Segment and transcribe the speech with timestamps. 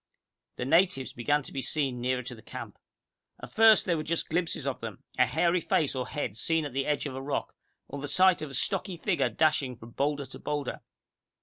[0.55, 2.79] The natives began to be seen nearer to the camp.
[3.39, 6.73] At first there were just glimpses of them, a hairy face or head seen at
[6.73, 7.53] the edge of a rock,
[7.87, 10.81] or the sight of a stocky figure dashing from boulder to boulder.